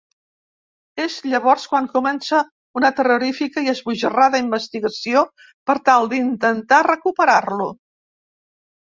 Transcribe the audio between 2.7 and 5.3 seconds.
una terrorífica i esbojarrada investigació